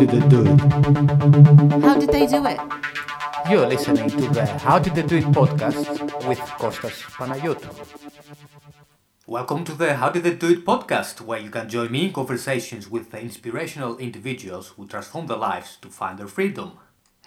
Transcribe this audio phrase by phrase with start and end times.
[0.00, 0.60] did they do it?
[1.82, 2.58] How did they do it?
[3.50, 7.70] You're listening to the How Did They Do It podcast with Kostas Panayiotou.
[9.26, 12.14] Welcome to the How Did They Do It podcast, where you can join me in
[12.14, 16.78] conversations with the inspirational individuals who transform their lives to find their freedom.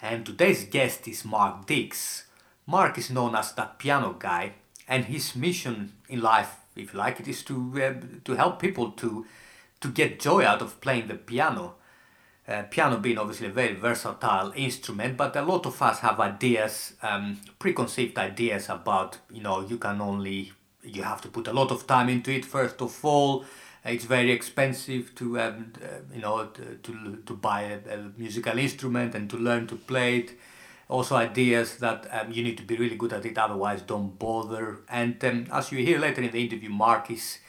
[0.02, 2.24] And today's guest is Mark Deeks.
[2.66, 4.54] Mark is known as that piano guy,
[4.88, 7.94] and his mission in life, if you like it, is to uh,
[8.26, 9.28] to help people to
[9.80, 11.76] to get joy out of playing the piano.
[12.46, 16.94] Uh, piano being obviously a very versatile instrument, but a lot of us have ideas,
[17.02, 20.52] um, preconceived ideas about, you know, you can only,
[20.84, 23.46] you have to put a lot of time into it first of all.
[23.86, 29.16] It's very expensive to, um, uh, you know, to, to buy a, a, musical instrument
[29.16, 30.32] and to learn to play it.
[30.90, 34.80] Also ideas that um, you need to be really good at it, otherwise don't bother.
[34.90, 37.40] And um, as you hear later in the interview, Mark is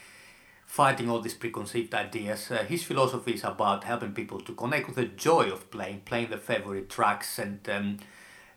[0.75, 2.51] fighting all these preconceived ideas.
[2.51, 6.29] Uh, his philosophy is about helping people to connect with the joy of playing, playing
[6.31, 7.97] their favorite tracks, and um,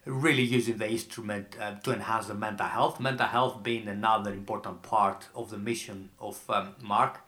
[0.04, 3.00] really using the instrument uh, to enhance the mental health.
[3.00, 7.20] Mental health being another important part of the mission of um, Mark.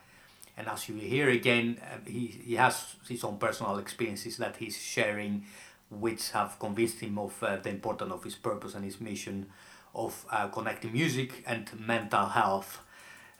[0.57, 4.75] And as you hear again, uh, he, he has his own personal experiences that he's
[4.75, 5.45] sharing,
[5.91, 9.51] which have convinced him of uh, the importance of his purpose and his mission
[9.93, 12.79] of uh, connecting music and mental health.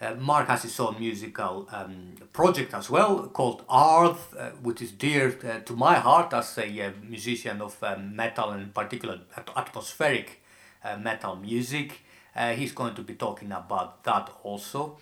[0.01, 4.91] Uh, Mark has his own musical um, project as well called Arth, uh, which is
[4.93, 9.19] dear uh, to my heart as a uh, musician of um, metal and in particular
[9.57, 10.41] atmospheric
[10.85, 11.99] uh, metal music.
[12.33, 14.97] Uh, he's going to be talking about that also.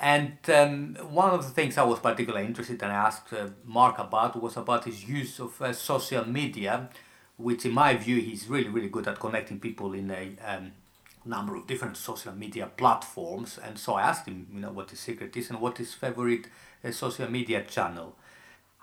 [0.00, 3.98] And um, one of the things I was particularly interested in and I asked Mark
[3.98, 6.88] about was about his use of social media,
[7.36, 10.72] which in my view he's really, really good at connecting people in a um,
[11.24, 15.00] number of different social media platforms and so I asked him you know what his
[15.00, 16.46] secret is and what his favorite
[16.84, 18.16] uh, social media channel.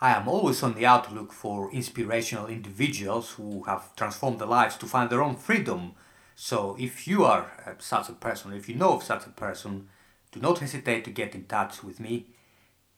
[0.02, 4.86] I am always on the outlook for inspirational individuals who have transformed their lives to
[4.86, 5.94] find their own freedom.
[6.36, 9.90] So if you are uh, such a person, if you know of such a person,
[10.32, 12.28] do not hesitate to get in touch with me.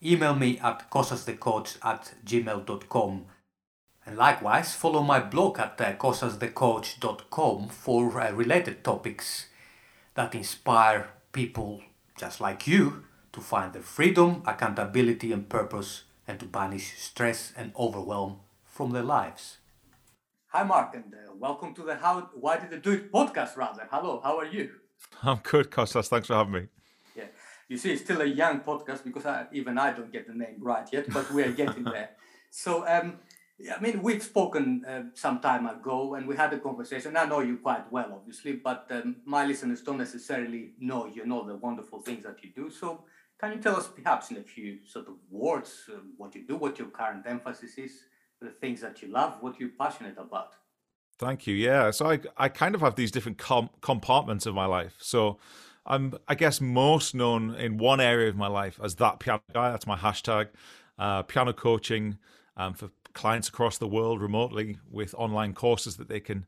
[0.03, 3.25] Email me at kostasthecoach at gmail.com
[4.05, 9.47] and likewise, follow my blog at uh, kostasthecoach.com for uh, related topics
[10.15, 11.81] that inspire people
[12.17, 17.71] just like you to find their freedom, accountability, and purpose, and to banish stress and
[17.77, 19.57] overwhelm from their lives.
[20.47, 23.55] Hi, Mark, and uh, welcome to the How Why Did They Do It podcast.
[23.55, 24.71] Rather, hello, how are you?
[25.23, 26.07] I'm good, Kostas.
[26.07, 26.67] Thanks for having me.
[27.15, 27.25] Yeah,
[27.69, 30.57] you see, it's still a young podcast because I, even I don't get the name
[30.59, 32.09] right yet, but we are getting there.
[32.49, 33.19] So, um,
[33.69, 37.17] I mean, we've spoken uh, some time ago and we had a conversation.
[37.17, 41.45] I know you quite well, obviously, but um, my listeners don't necessarily know you know
[41.45, 42.69] the wonderful things that you do.
[42.69, 43.03] So,
[43.39, 46.57] can you tell us, perhaps in a few sort of words, uh, what you do,
[46.57, 48.03] what your current emphasis is,
[48.39, 50.53] the things that you love, what you're passionate about?
[51.17, 51.55] Thank you.
[51.55, 51.91] Yeah.
[51.91, 54.95] So, I, I kind of have these different com- compartments of my life.
[54.99, 55.39] So,
[55.85, 59.71] I'm, I guess, most known in one area of my life as that piano guy.
[59.71, 60.49] That's my hashtag,
[60.97, 62.17] uh, piano coaching
[62.55, 66.45] um, for clients across the world remotely with online courses that they can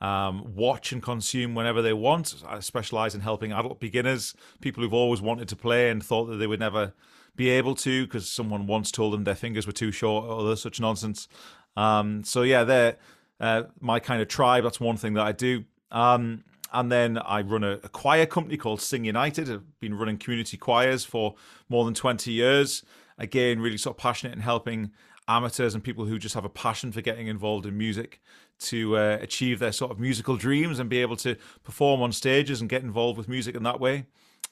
[0.00, 2.34] um, watch and consume whenever they want.
[2.46, 6.36] I specialize in helping adult beginners, people who've always wanted to play and thought that
[6.36, 6.92] they would never
[7.34, 10.56] be able to because someone once told them their fingers were too short or other
[10.56, 11.28] such nonsense.
[11.76, 12.96] Um, so yeah, they're
[13.40, 14.64] uh, my kind of tribe.
[14.64, 15.64] That's one thing that I do.
[15.90, 19.50] Um, and then I run a, a, choir company called Sing United.
[19.50, 21.34] I've been running community choirs for
[21.68, 22.82] more than 20 years.
[23.18, 24.90] Again, really sort of passionate in helping
[25.28, 28.20] amateurs and people who just have a passion for getting involved in music
[28.58, 32.60] to uh, achieve their sort of musical dreams and be able to perform on stages
[32.60, 34.06] and get involved with music in that way.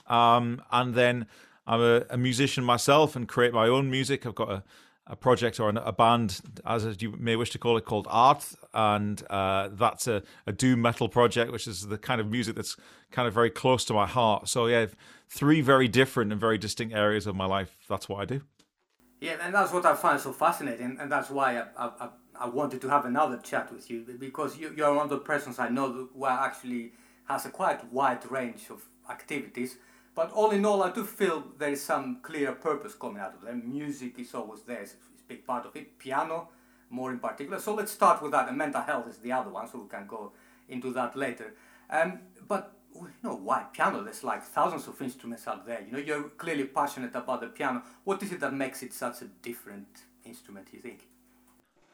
[0.06, 1.26] Um, and then
[1.66, 4.26] I'm a, a, musician myself and create my own music.
[4.26, 4.64] I've got a,
[5.06, 8.54] a project or a band, as you may wish to call it, called Arth.
[8.74, 12.76] and uh, that's a, a doom metal project, which is the kind of music that's
[13.10, 14.48] kind of very close to my heart.
[14.48, 14.86] So yeah,
[15.28, 17.76] three very different and very distinct areas of my life.
[17.88, 18.42] That's what I do.
[19.24, 22.82] Yeah, and that's what I find so fascinating, and that's why I, I, I wanted
[22.82, 25.90] to have another chat with you because you, you're one of the persons I know
[25.90, 26.92] who actually
[27.26, 29.78] has a quite wide range of activities.
[30.14, 33.40] But all in all, I do feel there is some clear purpose coming out of
[33.40, 33.62] them.
[33.64, 35.98] Music is always there, it's a big part of it.
[35.98, 36.50] Piano,
[36.90, 37.58] more in particular.
[37.58, 40.06] So let's start with that, and mental health is the other one, so we can
[40.06, 40.32] go
[40.68, 41.54] into that later.
[41.88, 43.64] Um, but you know why?
[43.72, 45.82] Piano there's like thousands of instruments out there.
[45.84, 47.82] You know you're clearly passionate about the piano.
[48.04, 49.88] What is it that makes it such a different
[50.24, 51.08] instrument you think?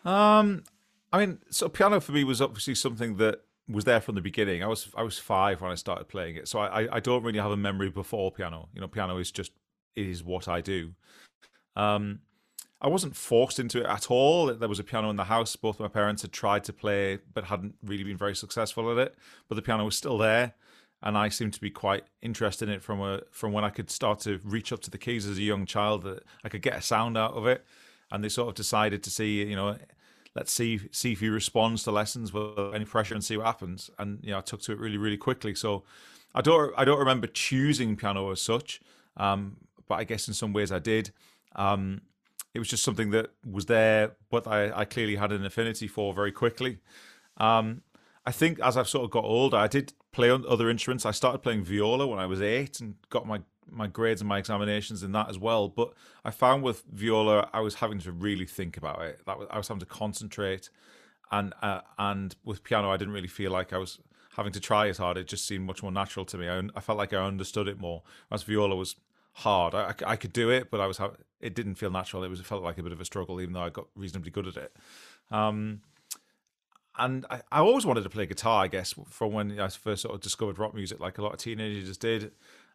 [0.05, 0.65] Um
[1.13, 4.63] i mean so piano for me was obviously something that was there from the beginning.
[4.63, 6.49] I was i was five when i started playing it.
[6.49, 8.69] So i i don't really have a memory before piano.
[8.75, 9.53] You know piano is just
[9.97, 10.95] is what i do.
[11.77, 12.21] Um
[12.83, 14.47] I wasn't forced into it at all.
[14.55, 15.55] There was a piano in the house.
[15.55, 19.15] Both my parents had tried to play, but hadn't really been very successful at it.
[19.49, 20.55] But the piano was still there,
[21.03, 23.91] and I seemed to be quite interested in it from a from when I could
[23.91, 26.03] start to reach up to the keys as a young child.
[26.03, 27.65] That I could get a sound out of it,
[28.11, 29.77] and they sort of decided to see, you know,
[30.35, 33.91] let's see see if he responds to lessons with any pressure and see what happens.
[33.99, 35.55] And you know, I took to it really really quickly.
[35.55, 35.85] So
[36.35, 38.81] I don't I don't remember choosing piano as such,
[39.17, 39.57] um,
[39.89, 41.11] but I guess in some ways I did.
[41.57, 42.03] Um,
[42.53, 46.13] it was just something that was there, but I, I clearly had an affinity for
[46.13, 46.79] very quickly.
[47.37, 47.83] Um,
[48.27, 51.07] I think as I've sort of got older, I did play on other instruments.
[51.07, 53.41] I started playing viola when I was eight and got my
[53.73, 55.69] my grades and my examinations in that as well.
[55.69, 55.95] But
[56.25, 59.21] I found with viola, I was having to really think about it.
[59.27, 60.71] That was, I was having to concentrate,
[61.31, 63.99] and uh, and with piano, I didn't really feel like I was
[64.37, 65.17] having to try as hard.
[65.17, 66.49] It just seemed much more natural to me.
[66.49, 68.03] I, I felt like I understood it more.
[68.31, 68.97] As viola was
[69.33, 69.75] hard.
[69.75, 71.01] I, I, could do it, but I was
[71.41, 72.25] it didn't feel natural.
[72.25, 74.31] It was it felt like a bit of a struggle, even though I got reasonably
[74.31, 74.77] good at it.
[75.31, 75.83] Um,
[77.01, 78.65] and I, I always wanted to play guitar.
[78.65, 81.39] I guess from when I first sort of discovered rock music, like a lot of
[81.39, 82.33] teenagers did.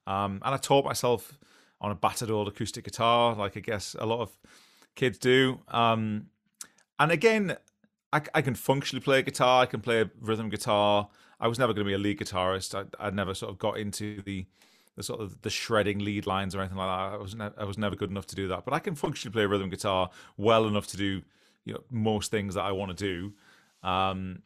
[0.07, 1.38] Um, and I taught myself
[1.80, 4.38] on a battered old acoustic guitar, like I guess a lot of
[4.95, 5.60] kids do.
[5.68, 6.27] Um,
[7.00, 7.57] and again,
[8.12, 9.63] I, I, can functionally play guitar.
[9.63, 11.10] I can play rhythm guitar.
[11.39, 12.74] I was never going to be a lead guitarist.
[12.75, 14.45] I, I never sort of got into the
[14.95, 17.16] the sort of the shredding lead lines or anything like that.
[17.16, 19.33] I was ne- I was never good enough to do that, but I can functionally
[19.33, 21.21] play rhythm guitar well enough to do
[21.66, 23.33] you know most things that I want to do.
[23.86, 24.42] Um,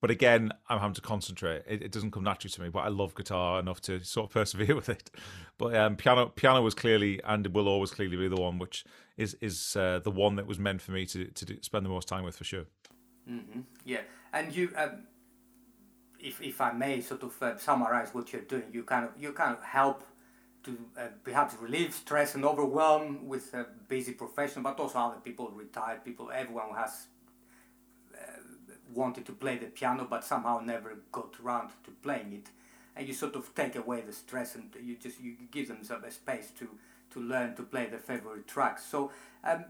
[0.00, 1.62] but again, I'm having to concentrate.
[1.66, 4.32] It, it, doesn't come naturally to me, but I love guitar enough to sort of
[4.34, 5.10] persevere with it.
[5.58, 8.84] But um, piano, piano was clearly and will always clearly be the one which
[9.16, 11.90] is is uh, the one that was meant for me to to do, spend the
[11.90, 12.64] most time with for sure.
[13.28, 13.60] Mm-hmm.
[13.84, 14.02] Yeah,
[14.32, 14.70] and you.
[14.76, 15.02] Um
[16.20, 19.32] if, if I may sort of uh, summarize what you're doing, you kind of you
[19.32, 20.04] kind of help
[20.64, 25.50] to uh, perhaps relieve stress and overwhelm with a busy profession, but also other people,
[25.54, 27.06] retired people, everyone who has
[28.14, 28.40] uh,
[28.94, 32.50] wanted to play the piano but somehow never got around to playing it,
[32.96, 36.02] and you sort of take away the stress and you just you give them some
[36.10, 36.68] space to
[37.10, 38.84] to learn to play their favorite tracks.
[38.84, 39.10] So,
[39.44, 39.64] um,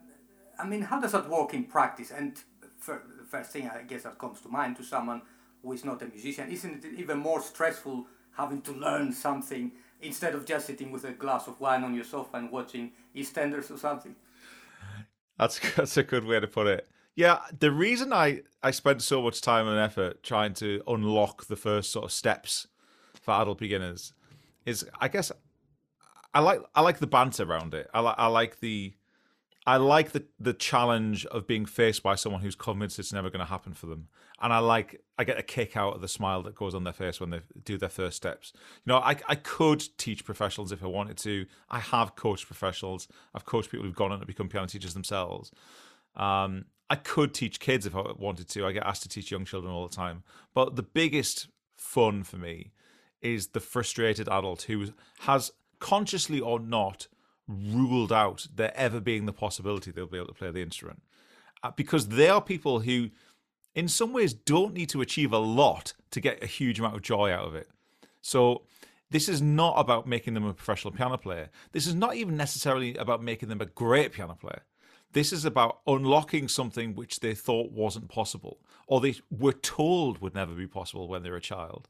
[0.59, 2.11] I mean, how does that work in practice?
[2.11, 2.37] And
[2.79, 5.23] for, the first thing I guess that comes to mind to someone
[5.63, 8.07] who is not a musician, isn't it even more stressful
[8.37, 12.05] having to learn something instead of just sitting with a glass of wine on your
[12.05, 14.15] sofa and watching EastEnders or something?
[15.39, 16.89] That's that's a good way to put it.
[17.19, 21.57] Yeah, the reason I I spent so much time and effort trying to unlock the
[21.57, 22.69] first sort of steps
[23.21, 24.13] for adult beginners
[24.65, 25.33] is I guess
[26.33, 27.91] I like I like the banter around it.
[27.93, 28.95] I like I like the
[29.67, 33.45] I like the the challenge of being faced by someone who's convinced it's never going
[33.45, 34.07] to happen for them,
[34.41, 36.93] and I like I get a kick out of the smile that goes on their
[36.93, 38.53] face when they do their first steps.
[38.55, 41.47] You know, I I could teach professionals if I wanted to.
[41.69, 43.09] I have coached professionals.
[43.35, 45.51] I've coached people who've gone on to become piano teachers themselves.
[46.15, 48.67] Um, I could teach kids if I wanted to.
[48.67, 50.23] I get asked to teach young children all the time.
[50.55, 52.73] But the biggest fun for me
[53.21, 54.89] is the frustrated adult who
[55.21, 57.09] has consciously or not
[57.47, 61.03] ruled out there ever being the possibility they'll be able to play the instrument
[61.63, 63.09] uh, because they are people who
[63.75, 67.03] in some ways don't need to achieve a lot to get a huge amount of
[67.03, 67.69] joy out of it
[68.21, 68.63] so
[69.11, 72.95] this is not about making them a professional piano player this is not even necessarily
[72.97, 74.63] about making them a great piano player
[75.13, 80.35] this is about unlocking something which they thought wasn't possible or they were told would
[80.35, 81.89] never be possible when they were a child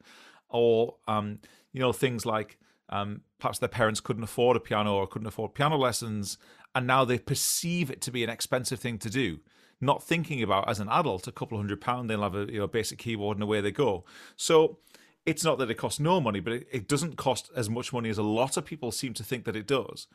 [0.49, 1.39] or um,
[1.71, 2.57] you know things like
[2.89, 6.37] um, perhaps their parents couldn't afford a piano or couldn't afford piano lessons,
[6.75, 9.39] and now they perceive it to be an expensive thing to do.
[9.79, 12.67] Not thinking about as an adult, a couple hundred pound, they'll have a you know
[12.67, 14.03] basic keyboard and away they go.
[14.35, 14.79] So
[15.25, 18.09] it's not that it costs no money, but it, it doesn't cost as much money
[18.09, 20.07] as a lot of people seem to think that it does.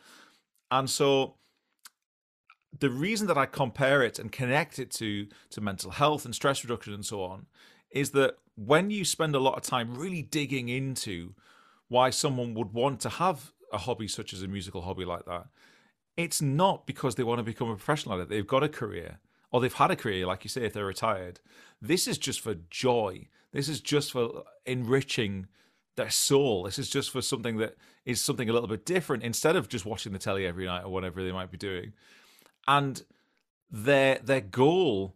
[0.71, 1.37] And so
[2.81, 6.65] the reason that I compare it and connect it to to mental health and stress
[6.65, 7.47] reduction and so on
[7.91, 11.35] is that when you spend a lot of time really digging into
[11.89, 15.47] why someone would want to have a hobby such as a musical hobby like that.
[16.17, 18.29] It's not because they want to become a professional at it.
[18.29, 19.19] They've got a career
[19.51, 21.41] or they've had a career, like you say, if they're retired.
[21.83, 23.29] This is just for joy.
[23.53, 25.47] This is just for enriching
[25.97, 26.65] their soul.
[26.65, 29.87] This is just for something that is something a little bit different instead of just
[29.87, 31.93] watching the telly every night or whatever they might be doing.
[32.67, 33.03] And
[33.71, 35.15] their their goal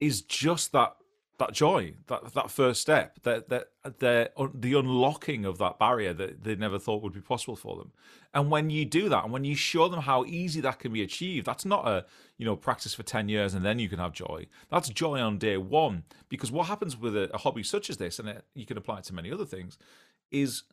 [0.00, 0.96] is just that
[1.38, 6.42] that joy, that that first step, that that the the unlocking of that barrier that
[6.42, 7.92] they never thought would be possible for them.
[8.34, 11.02] And when you do that, and when you show them how easy that can be
[11.02, 12.04] achieved, that's not a
[12.36, 14.46] you know practice for ten years and then you can have joy.
[14.68, 16.04] That's joy on day one.
[16.28, 18.98] Because what happens with a, a hobby such as this, and it, you can apply
[18.98, 19.78] it to many other things,
[20.32, 20.64] is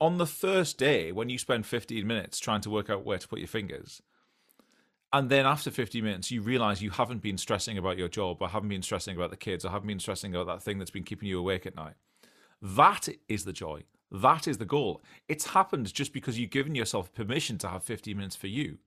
[0.00, 3.28] on the first day when you spend 15 minutes trying to work out where to
[3.28, 4.00] put your fingers
[5.12, 8.48] and then after 50 minutes you realize you haven't been stressing about your job or
[8.48, 11.04] haven't been stressing about the kids or haven't been stressing about that thing that's been
[11.04, 11.94] keeping you awake at night.
[12.62, 13.84] That is the joy.
[14.12, 15.02] That is the goal.
[15.28, 18.78] It's happened just because you've given yourself permission to have 50 minutes for you.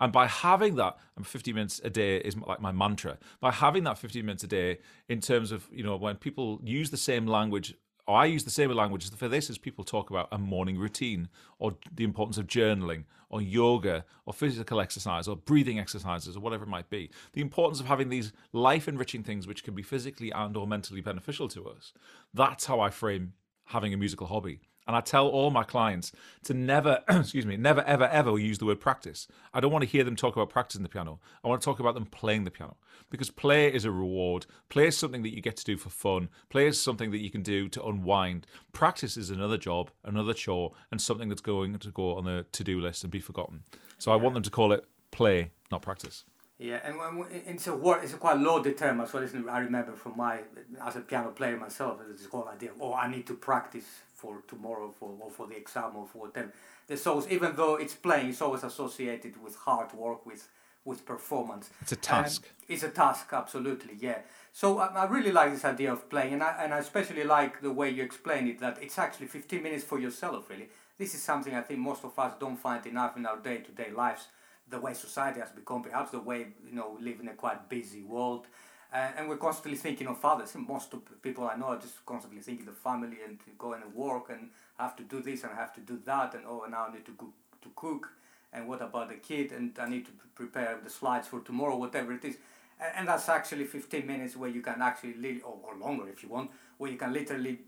[0.00, 3.18] And by having that, and 50 minutes a day is like my mantra.
[3.40, 6.90] By having that 50 minutes a day, in terms of you know when people use
[6.90, 7.74] the same language
[8.08, 11.28] or I use the same language for this as people talk about a morning routine
[11.58, 16.64] or the importance of journaling or yoga or physical exercise or breathing exercises or whatever
[16.64, 17.10] it might be.
[17.34, 21.02] The importance of having these life enriching things which can be physically and or mentally
[21.02, 21.92] beneficial to us.
[22.32, 23.34] That's how I frame
[23.66, 24.60] having a musical hobby.
[24.88, 26.12] And I tell all my clients
[26.44, 29.28] to never, excuse me, never, ever, ever use the word practice.
[29.52, 31.20] I don't want to hear them talk about practicing the piano.
[31.44, 32.78] I want to talk about them playing the piano
[33.10, 34.46] because play is a reward.
[34.70, 36.30] Play is something that you get to do for fun.
[36.48, 38.46] Play is something that you can do to unwind.
[38.72, 42.64] Practice is another job, another chore, and something that's going to go on the to
[42.64, 43.64] do list and be forgotten.
[43.98, 46.24] So I want them to call it play, not practice.
[46.58, 49.22] Yeah, and when, it's a word, it's a quite loaded term as well.
[49.22, 50.40] Isn't I remember from my
[50.82, 53.84] as a piano player myself, it's this whole idea oh, I need to practice
[54.18, 56.52] for tomorrow, for or for the exam, or for whatever.
[56.86, 60.48] There's always, even though it's playing, it's always associated with hard work, with
[60.84, 61.70] with performance.
[61.82, 62.46] It's a task.
[62.46, 64.20] And it's a task, absolutely, yeah.
[64.52, 67.60] So I, I really like this idea of playing, and I and I especially like
[67.60, 68.58] the way you explain it.
[68.60, 70.68] That it's actually 15 minutes for yourself, really.
[70.98, 73.70] This is something I think most of us don't find enough in our day to
[73.70, 74.26] day lives
[74.70, 77.68] the way society has become, perhaps the way you know we live in a quite
[77.68, 78.46] busy world,
[78.92, 80.54] uh, and we're constantly thinking of others.
[80.56, 83.50] Most of people I know are just constantly thinking of family and to
[83.94, 86.86] work and have to do this and have to do that, and oh, and now
[86.88, 87.28] I need to go
[87.62, 88.10] to cook,
[88.52, 92.12] and what about the kid, and I need to prepare the slides for tomorrow, whatever
[92.12, 92.36] it is.
[92.80, 96.22] And, and that's actually 15 minutes where you can actually, li- or, or longer if
[96.22, 97.58] you want, where you can literally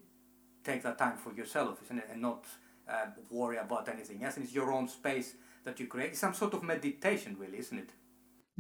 [0.65, 2.45] take that time for yourself, isn't it, and not
[2.89, 4.37] uh, worry about anything else.
[4.37, 5.35] And it's your own space
[5.65, 6.11] that you create.
[6.11, 7.91] It's some sort of meditation, really, isn't it?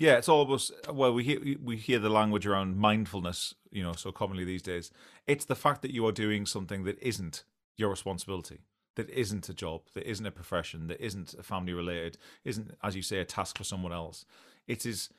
[0.01, 1.13] Yeah, it's almost well.
[1.13, 4.91] We hear we hear the language around mindfulness, you know, so commonly these days.
[5.27, 7.45] It's the fact that you are doing something that isn't
[7.77, 8.61] your responsibility,
[8.97, 12.97] that isn't a job, that isn't a profession, that isn't a family related, isn't, as
[12.97, 14.25] you say, a task for someone else.
[14.67, 15.11] It is,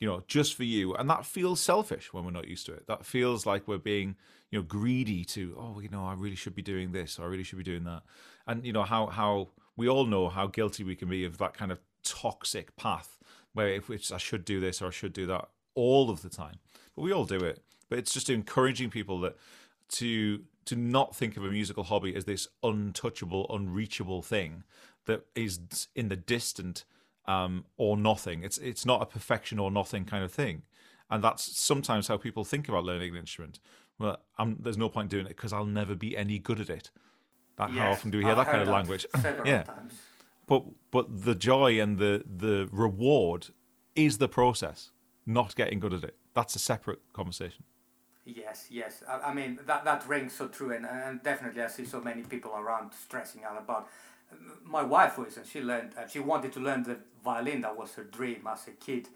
[0.00, 2.88] you know, just for you, and that feels selfish when we're not used to it.
[2.88, 4.16] That feels like we're being,
[4.50, 7.26] you know, greedy to, oh, you know, I really should be doing this, or I
[7.26, 8.02] really should be doing that,
[8.48, 11.54] and you know how how we all know how guilty we can be of that
[11.54, 13.16] kind of toxic path
[13.54, 16.28] where if it's, I should do this or I should do that all of the
[16.28, 16.56] time.
[16.94, 17.62] But we all do it.
[17.88, 19.36] But it's just encouraging people that
[19.90, 24.64] to to not think of a musical hobby as this untouchable, unreachable thing
[25.04, 25.60] that is
[25.94, 26.84] in the distant
[27.26, 28.42] um, or nothing.
[28.42, 30.62] It's it's not a perfection or nothing kind of thing,
[31.10, 33.60] and that's sometimes how people think about learning an instrument.
[33.98, 36.90] Well, I'm, there's no point doing it because I'll never be any good at it.
[37.56, 39.06] That, yes, how often do we hear I've that kind of language?
[39.44, 39.62] yeah.
[39.62, 39.94] Times.
[40.46, 43.48] But but the joy and the the reward
[43.94, 44.90] is the process,
[45.26, 46.16] not getting good at it.
[46.34, 47.64] That's a separate conversation.
[48.26, 49.02] Yes, yes.
[49.08, 52.22] I, I mean that that rings so true, and, and definitely I see so many
[52.22, 53.88] people around stressing out about.
[54.64, 55.92] My wife, for instance, she learned.
[55.96, 57.60] Uh, she wanted to learn the violin.
[57.60, 59.08] That was her dream as a kid,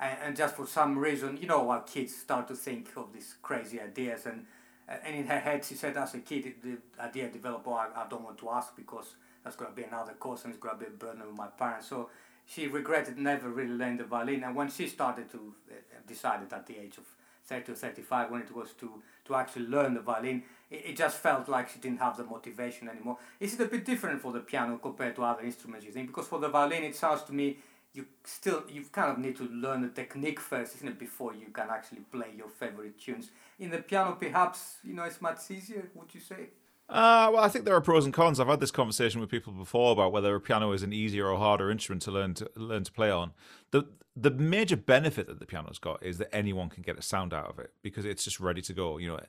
[0.00, 3.36] and, and just for some reason, you know, our kids start to think of these
[3.42, 4.46] crazy ideas and
[4.88, 8.06] and in her head she said as a kid the idea developed oh I, I
[8.08, 9.16] don't want to ask because
[9.46, 11.46] that's going to be another course and it's going to be a burden on my
[11.46, 12.10] parents so
[12.46, 15.74] she regretted never really learning the violin and when she started to uh,
[16.08, 17.04] decided at the age of
[17.44, 21.18] 30 or 35 when it was to to actually learn the violin it, it just
[21.18, 24.40] felt like she didn't have the motivation anymore is it a bit different for the
[24.40, 27.56] piano compared to other instruments you think because for the violin it sounds to me
[27.96, 31.46] you still you kind of need to learn the technique first, isn't it, before you
[31.46, 33.30] can actually play your favorite tunes.
[33.58, 35.88] In the piano, perhaps you know it's much easier.
[35.94, 36.50] Would you say?
[36.88, 38.38] Uh, well, I think there are pros and cons.
[38.38, 41.36] I've had this conversation with people before about whether a piano is an easier or
[41.38, 43.32] harder instrument to learn to learn to play on.
[43.72, 47.34] the The major benefit that the piano's got is that anyone can get a sound
[47.34, 48.98] out of it because it's just ready to go.
[48.98, 49.20] You know,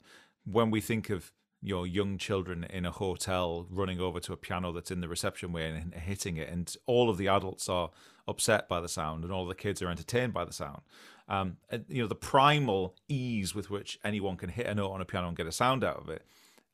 [0.46, 1.32] when we think of
[1.64, 5.52] your young children in a hotel running over to a piano that's in the reception
[5.52, 7.90] way and hitting it, and all of the adults are
[8.28, 10.82] upset by the sound, and all the kids are entertained by the sound.
[11.28, 15.02] Um, and, you know, the primal ease with which anyone can hit a note on
[15.02, 16.24] a piano and get a sound out of it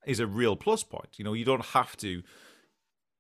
[0.06, 1.10] is a real plus point.
[1.18, 2.24] You know, you don't have to,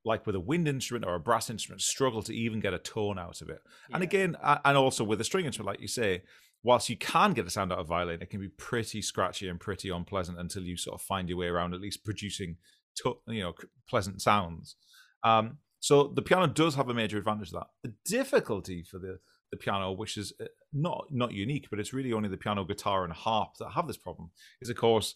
[0.06, 3.18] like with a wind instrument or a brass instrument, struggle to even get a tone
[3.18, 3.62] out of it.
[3.90, 3.96] Yeah.
[3.96, 6.24] And again, and also with a string instrument, like you say,
[6.64, 9.60] whilst you can get a sound out of violin, it can be pretty scratchy and
[9.60, 12.58] pretty unpleasant until you sort of find your way around at least producing,
[12.96, 13.54] to, you know,
[13.90, 14.76] pleasant sounds.
[15.24, 17.68] Um, so the piano does have a major advantage of that.
[17.84, 19.20] The difficulty for the
[19.52, 23.04] the piano, which is uh, not not unique, but it's really only the piano, guitar,
[23.04, 25.16] and harp that have this problem, is of course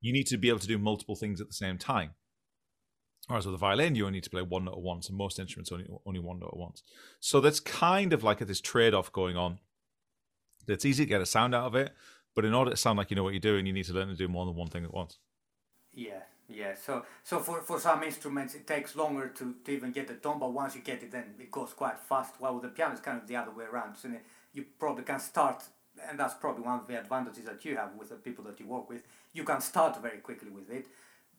[0.00, 2.10] you need to be able to do multiple things at the same time.
[3.28, 5.38] Whereas with the violin, you only need to play one note at once, and most
[5.38, 6.82] instruments only only one note at once.
[7.20, 9.58] So that's kind of like this trade off going on.
[10.68, 11.92] It's easy to get a sound out of it,
[12.34, 14.08] but in order to sound like you know what you're doing, you need to learn
[14.08, 15.18] to do more than one thing at once.
[15.92, 16.74] Yeah, yeah.
[16.74, 20.38] So so for, for some instruments it takes longer to, to even get the tone,
[20.38, 22.34] but once you get it, then it goes quite fast.
[22.38, 23.96] While with the piano, it's kind of the other way around.
[23.96, 24.08] So
[24.52, 25.64] you probably can start,
[26.08, 28.66] and that's probably one of the advantages that you have with the people that you
[28.66, 29.02] work with.
[29.32, 30.86] You can start very quickly with it,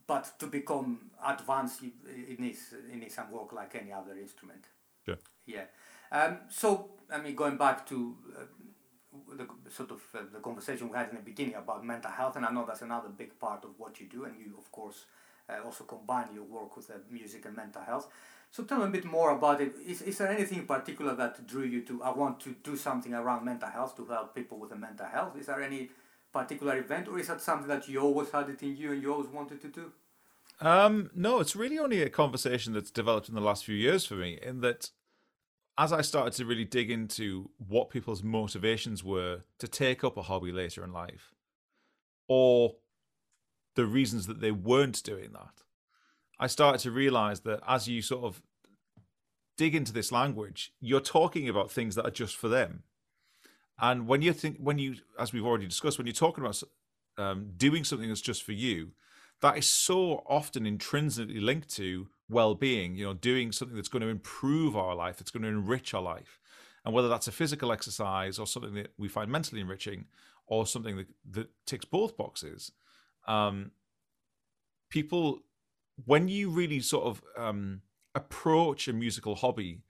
[0.06, 4.66] but to become advanced, it needs it needs some work like any other instrument.
[5.06, 5.16] Yeah.
[5.46, 5.66] Yeah.
[6.12, 10.98] Um, so I mean, going back to uh, the sort of uh, the conversation we
[10.98, 13.72] had in the beginning about mental health, and I know that's another big part of
[13.78, 15.06] what you do, and you of course
[15.50, 18.08] uh, also combine your work with uh, music and mental health.
[18.52, 19.76] So tell me a bit more about it.
[19.86, 23.14] Is, is there anything in particular that drew you to I want to do something
[23.14, 25.38] around mental health to help people with the mental health?
[25.38, 25.90] Is there any
[26.34, 29.14] particular event, or is that something that you always had it in you and you
[29.14, 29.92] always wanted to do?
[30.60, 34.16] Um, no, it's really only a conversation that's developed in the last few years for
[34.16, 34.40] me.
[34.42, 34.90] In that
[35.78, 40.24] as I started to really dig into what people's motivations were to take up a
[40.24, 41.36] hobby later in life,
[42.28, 42.78] or
[43.76, 45.64] the reasons that they weren't doing that,
[46.40, 48.42] I started to realize that as you sort of
[49.58, 52.84] dig into this language, you're talking about things that are just for them.
[53.80, 56.62] And when you think, when you, as we've already discussed, when you're talking about
[57.18, 58.92] um, doing something that's just for you,
[59.42, 64.08] that is so often intrinsically linked to well-being you know doing something that's going to
[64.08, 66.40] improve our life that's going to enrich our life
[66.84, 70.06] and whether that's a physical exercise or something that we find mentally enriching
[70.46, 72.72] or something that, that ticks both boxes
[73.28, 73.72] um,
[74.90, 75.40] people
[76.06, 77.82] when you really sort of um,
[78.16, 79.82] approach a musical hobby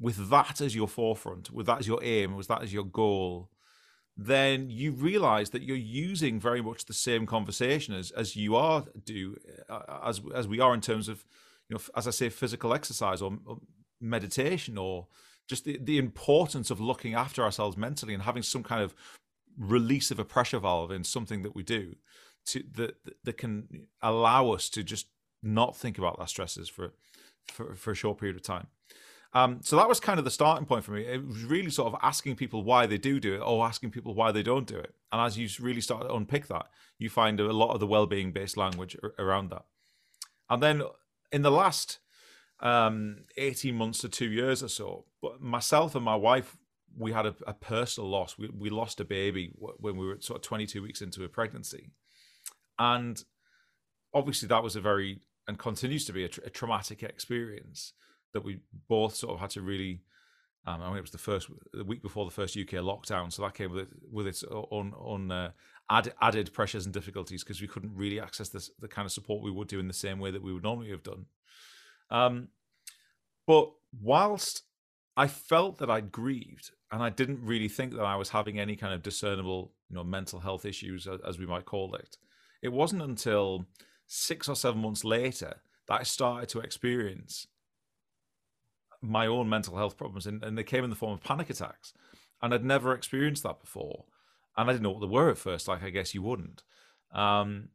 [0.00, 3.50] with that as your forefront with that as your aim with that as your goal
[4.16, 8.84] then you realize that you're using very much the same conversation as as you are
[9.04, 9.36] do
[9.68, 11.24] uh, as as we are in terms of
[11.68, 13.58] you know as i say physical exercise or, or
[14.00, 15.08] meditation or
[15.48, 18.94] just the, the importance of looking after ourselves mentally and having some kind of
[19.58, 21.94] release of a pressure valve in something that we do
[22.46, 22.94] to that
[23.24, 25.06] that can allow us to just
[25.44, 26.92] not think about our stresses for
[27.52, 28.68] for, for a short period of time
[29.34, 31.02] um, so that was kind of the starting point for me.
[31.02, 34.14] It was really sort of asking people why they do do it or asking people
[34.14, 34.94] why they don't do it.
[35.10, 36.66] And as you really start to unpick that,
[36.98, 39.64] you find a lot of the well-being based language around that.
[40.48, 40.82] And then
[41.32, 41.98] in the last
[42.60, 45.06] um, 18 months to two years or so,
[45.40, 46.56] myself and my wife,
[46.96, 48.38] we had a, a personal loss.
[48.38, 51.90] We, we lost a baby when we were sort of 22 weeks into a pregnancy.
[52.78, 53.20] And
[54.12, 57.92] obviously that was a very, and continues to be a, tra- a traumatic experience
[58.32, 60.02] that we both sort of had to really.
[60.66, 63.42] Um, I mean, it was the first the week before the first UK lockdown, so
[63.42, 65.50] that came with it, with its own, own uh,
[65.90, 69.42] add, added pressures and difficulties because we couldn't really access this, the kind of support
[69.42, 71.26] we would do in the same way that we would normally have done.
[72.10, 72.48] Um,
[73.46, 74.62] but whilst
[75.16, 78.76] I felt that I'd grieved, and I didn't really think that I was having any
[78.76, 82.16] kind of discernible, you know, mental health issues, as we might call it.
[82.62, 83.66] It wasn't until
[84.06, 87.46] six or seven months later that I started to experience
[89.00, 91.92] my own mental health problems, and, and they came in the form of panic attacks.
[92.42, 94.04] And I'd never experienced that before.
[94.56, 96.62] And I didn't know what they were at first, like I guess you wouldn't.
[97.12, 97.68] Um,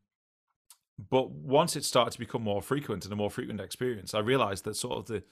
[1.09, 4.65] but once it started to become more frequent and a more frequent experience, I realized
[4.65, 5.23] that sort of the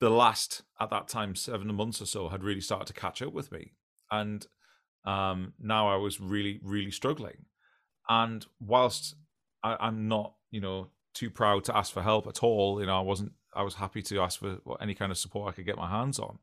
[0.00, 3.32] the last at that time seven months or so had really started to catch up
[3.32, 3.72] with me,
[4.10, 4.46] and
[5.04, 7.46] um, now I was really really struggling.
[8.08, 9.14] And whilst
[9.68, 12.96] I, I'm not, you know, too proud to ask for help at all, you know,
[12.96, 15.76] I wasn't I was happy to ask for any kind of support I could get
[15.76, 16.38] my hands on.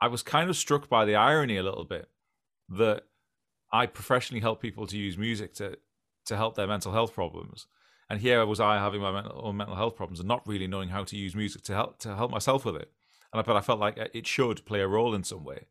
[0.00, 2.08] I was kind of struck by the irony a little bit
[2.68, 3.04] that
[3.72, 5.78] I professionally help people to use music to
[6.26, 7.66] to help their mental health problems,
[8.10, 10.66] and here I was I having my mental, own mental health problems and not really
[10.66, 12.90] knowing how to use music to help to help myself with it.
[13.32, 15.66] And I, but I felt like it should play a role in some way,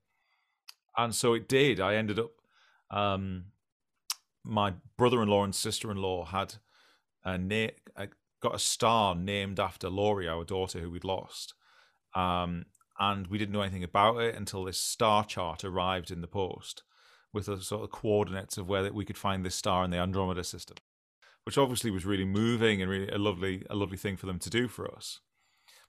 [0.98, 1.80] and so it did.
[1.80, 2.32] I ended up.
[2.90, 3.46] Um,
[4.48, 6.56] my brother-in-law and sister-in-law had
[7.26, 7.68] a, na-
[8.42, 11.54] got a star named after Laurie, our daughter who we'd lost.
[12.16, 12.66] Um,
[13.00, 16.84] and we didn't know anything about it until this star chart arrived in the post
[17.34, 20.44] with the sort of coordinates of where we could find this star in the Andromeda
[20.44, 20.78] system,
[21.44, 24.50] which obviously was really moving and really a lovely, a lovely thing for them to
[24.50, 25.20] do for us.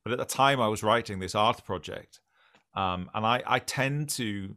[0.03, 2.21] But at the time, I was writing this Arth project,
[2.75, 4.57] um, and I, I tend to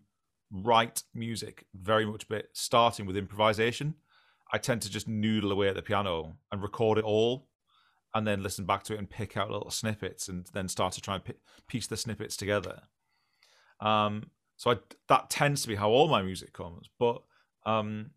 [0.51, 3.95] write music very much bit starting with improvisation.
[4.51, 7.47] I tend to just noodle away at the piano and record it all
[8.13, 11.01] and then listen back to it and pick out little snippets and then start to
[11.01, 11.23] try and
[11.67, 12.81] piece the snippets together.
[13.79, 14.75] Um, so I,
[15.07, 16.89] that tends to be how all my music comes.
[16.97, 17.21] But
[17.65, 18.11] um,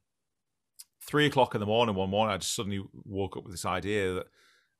[1.02, 4.14] three o'clock in the morning one morning, I just suddenly woke up with this idea
[4.14, 4.26] that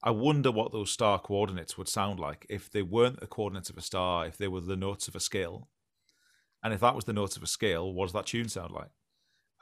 [0.03, 3.77] I wonder what those star coordinates would sound like if they weren't the coordinates of
[3.77, 5.69] a star, if they were the notes of a scale.
[6.65, 8.91] And if that was the notes of a scale, what does that tune sound like?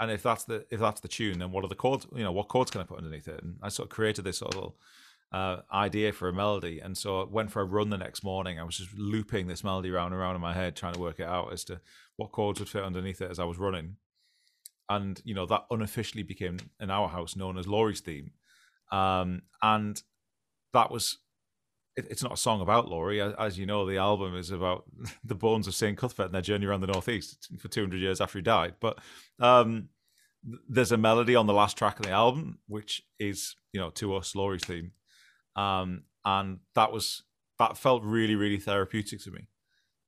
[0.00, 2.06] And if that's the if that's the tune, then what are the chords?
[2.14, 3.42] You know, what chords can I put underneath it?
[3.42, 4.72] And I sort of created this sort of
[5.30, 8.58] uh, idea for a melody, and so I went for a run the next morning.
[8.58, 11.20] I was just looping this melody round and round in my head, trying to work
[11.20, 11.80] it out as to
[12.16, 13.96] what chords would fit underneath it as I was running.
[14.88, 18.32] And you know that unofficially became in our house known as Laurie's theme,
[18.90, 20.02] um, and
[20.72, 21.18] that was
[21.96, 23.20] it's not a song about Laurie.
[23.20, 24.84] As you know, the album is about
[25.24, 25.96] the bones of St.
[25.96, 28.74] Cuthbert and their journey around the Northeast for 200 years after he died.
[28.80, 28.98] But
[29.38, 29.88] um,
[30.68, 34.14] there's a melody on the last track of the album, which is, you know, to
[34.14, 34.92] us, Laurie's theme.
[35.56, 37.24] Um, and that was,
[37.58, 39.48] that felt really, really therapeutic to me.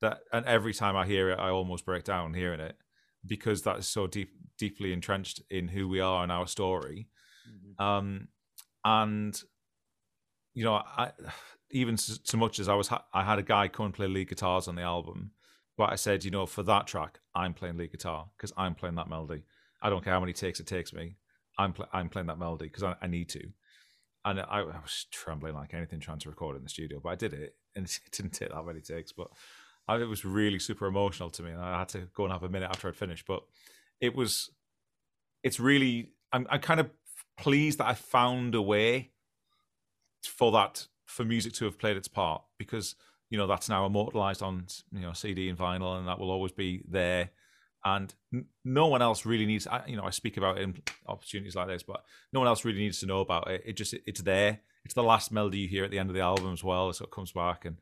[0.00, 2.76] That, and every time I hear it, I almost break down hearing it
[3.24, 7.08] because that is so deep, deeply entrenched in who we are and our story.
[7.48, 7.82] Mm-hmm.
[7.82, 8.28] Um,
[8.84, 9.40] and
[10.54, 11.10] you know, I
[11.72, 14.68] even so much as I was, I had a guy come and play lead guitars
[14.68, 15.32] on the album,
[15.76, 18.94] but I said, you know, for that track, I'm playing lead guitar because I'm playing
[18.96, 19.42] that melody.
[19.80, 21.16] I don't care how many takes it takes me.
[21.58, 23.42] I'm pl- I'm playing that melody because I, I, need to.
[24.24, 27.14] And I, I, was trembling like anything trying to record in the studio, but I
[27.16, 29.12] did it, and it didn't take that many takes.
[29.12, 29.28] But
[29.88, 32.42] I, it was really super emotional to me, and I had to go and have
[32.42, 33.26] a minute after I'd finished.
[33.26, 33.42] But
[34.00, 34.50] it was,
[35.42, 36.90] it's really, I'm, I'm kind of
[37.38, 39.10] pleased that I found a way
[40.22, 42.94] for that for music to have played its part because
[43.28, 46.52] you know that's now immortalized on you know CD and vinyl, and that will always
[46.52, 47.30] be there.
[47.84, 49.66] And n- no one else really needs.
[49.66, 52.64] I, you know, I speak about it in opportunities like this, but no one else
[52.64, 53.62] really needs to know about it.
[53.66, 54.60] It just it's there.
[54.84, 56.90] It's the last melody you hear at the end of the album as well.
[56.90, 57.76] It sort of comes back and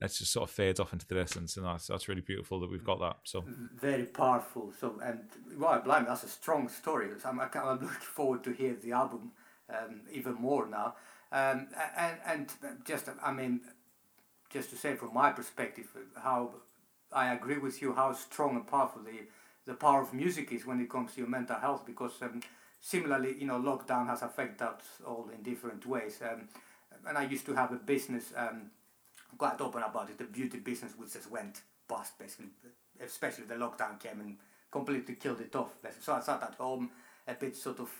[0.00, 2.70] it just sort of fades off into the distance, and that's that's really beautiful that
[2.70, 3.16] we've got that.
[3.24, 4.72] So very powerful.
[4.78, 5.20] So and
[5.58, 7.08] well, blimey, that's a strong story.
[7.18, 9.32] So I'm, I'm looking forward to hear the album
[9.68, 10.94] um, even more now.
[11.32, 12.48] Um, and, and
[12.84, 13.60] just, I mean,
[14.50, 16.50] just to say from my perspective, how
[17.12, 19.26] I agree with you how strong and powerful the,
[19.66, 22.40] the power of music is when it comes to your mental health because um,
[22.80, 26.20] similarly, you know, lockdown has affected us all in different ways.
[26.22, 26.48] Um,
[27.08, 28.70] and I used to have a business, um,
[29.38, 32.50] quite open about it, the beauty business which just went bust basically,
[33.04, 34.36] especially the lockdown came and
[34.70, 35.70] completely killed it off.
[36.00, 36.90] So I sat at home
[37.26, 37.90] a bit sort of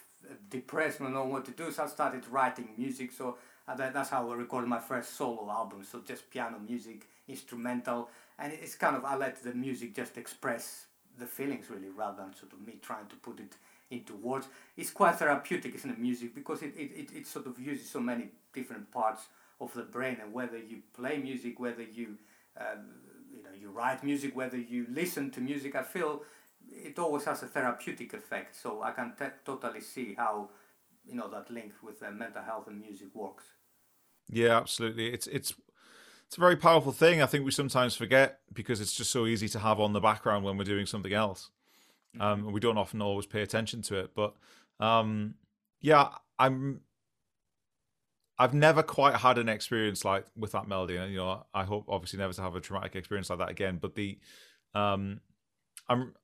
[0.51, 3.13] depressed, not knowing what to do, so I started writing music.
[3.13, 5.85] So uh, that, that's how I recorded my first solo album.
[5.85, 8.09] So just piano music, instrumental,
[8.39, 10.87] and it's kind of I let the music just express
[11.19, 13.55] the feelings really, rather than sort of me trying to put it
[13.91, 14.47] into words.
[14.77, 16.35] It's quite therapeutic, isn't it, music?
[16.35, 19.23] Because it, it, it, it sort of uses so many different parts
[19.61, 22.17] of the brain, and whether you play music, whether you
[22.57, 22.87] um,
[23.35, 26.23] you know you write music, whether you listen to music, I feel
[26.71, 28.57] it always has a therapeutic effect.
[28.57, 30.51] So I can t- totally see how
[31.05, 33.45] you know that link with uh, mental health and music works.
[34.29, 35.13] Yeah, absolutely.
[35.13, 35.55] It's it's
[36.27, 37.21] it's a very powerful thing.
[37.21, 40.45] I think we sometimes forget because it's just so easy to have on the background
[40.45, 41.51] when we're doing something else.
[42.17, 42.47] Mm-hmm.
[42.47, 44.35] Um, we don't often always pay attention to it, but
[44.79, 45.35] um,
[45.81, 46.81] yeah, I'm.
[48.39, 51.85] I've never quite had an experience like with that melody, and you know, I hope
[51.89, 53.77] obviously never to have a traumatic experience like that again.
[53.79, 54.19] But the,
[54.73, 55.21] um,
[55.91, 56.15] I'm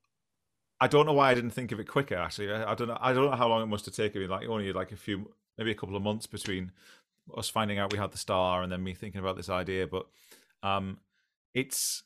[0.81, 2.17] I don't know why I didn't think of it quicker.
[2.17, 2.99] Actually, I, I, don't know.
[3.01, 4.27] I don't know how long it must have taken me.
[4.27, 6.73] Like only like a few, maybe a couple of months between
[7.37, 9.87] us finding out we had the star and then me thinking about this idea.
[9.87, 10.07] But
[10.62, 10.99] um,
[11.55, 12.03] it's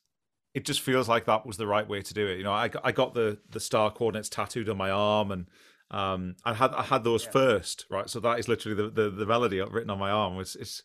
[0.55, 2.39] it just feels like that was the right way to do it.
[2.39, 5.47] You know, I got, I got the the star coordinates tattooed on my arm, and
[5.91, 7.31] um, I had I had those yeah.
[7.33, 8.09] first, right?
[8.09, 10.39] So that is literally the, the, the melody written on my arm.
[10.41, 10.83] It's it's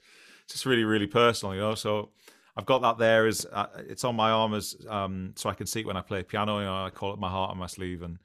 [0.50, 1.76] just really really personal, you know.
[1.76, 2.10] So
[2.57, 5.67] I've got that there as uh, it's on my arm as um, so I can
[5.67, 6.59] see it when I play piano.
[6.59, 8.17] You know, I call it my heart on my sleeve, and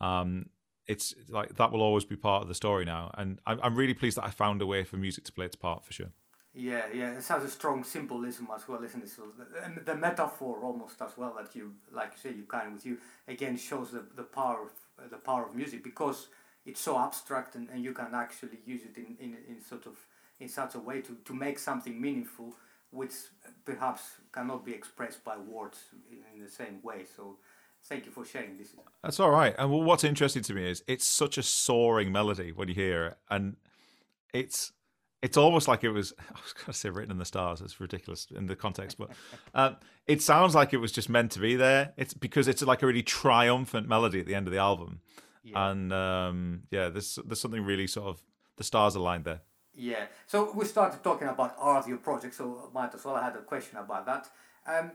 [0.00, 0.46] um,
[0.86, 3.12] it's like that will always be part of the story now.
[3.14, 5.56] And I'm, I'm really pleased that I found a way for music to play its
[5.56, 6.10] part for sure.
[6.58, 9.10] Yeah, yeah, it has a strong symbolism as well, isn't it?
[9.10, 12.86] So the, the metaphor almost as well that you, like you say, you kind with
[12.86, 12.96] you
[13.28, 16.28] again shows the, the power of the power of music because
[16.64, 19.96] it's so abstract and, and you can actually use it in, in, in sort of
[20.40, 22.54] in such a way to, to make something meaningful
[22.96, 23.12] which
[23.64, 25.78] perhaps cannot be expressed by words
[26.10, 27.04] in, the same way.
[27.16, 27.38] So
[27.84, 28.74] thank you for sharing this.
[29.02, 29.54] That's all right.
[29.58, 33.18] And what's interesting to me is it's such a soaring melody when you hear it,
[33.30, 33.56] and
[34.32, 34.72] it's
[35.22, 37.60] it's almost like it was I was going to say written in the stars.
[37.60, 39.10] It's ridiculous in the context, but
[39.54, 41.92] um, it sounds like it was just meant to be there.
[41.96, 45.00] It's because it's like a really triumphant melody at the end of the album,
[45.44, 45.70] yeah.
[45.70, 48.22] and um, yeah, there's there's something really sort of
[48.56, 49.40] the stars aligned there.
[49.76, 50.06] Yeah.
[50.26, 52.34] So we started talking about Arth, your project.
[52.34, 54.28] So might as well I had a question about that.
[54.66, 54.90] Um,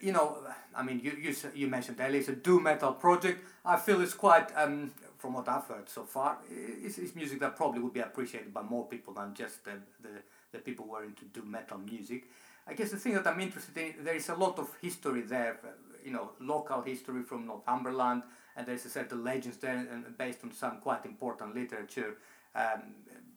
[0.00, 0.38] you know,
[0.74, 3.44] I mean, you you you mentioned earlier it's a doom metal project.
[3.64, 4.90] I feel it's quite um,
[5.22, 8.62] from what I've heard so far, it's, is music that probably would be appreciated by
[8.62, 10.08] more people than just the, the,
[10.50, 12.24] the people who are into doom metal music.
[12.66, 15.60] I guess the thing that I'm interested in, there is a lot of history there,
[16.04, 18.24] you know, local history from Northumberland,
[18.56, 22.16] and there's a certain legends there and based on some quite important literature,
[22.56, 22.82] um,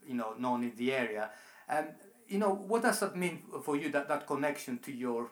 [0.07, 1.29] you know, known in the area.
[1.67, 1.87] And,
[2.27, 5.31] you know, what does that mean for you, that, that connection to your,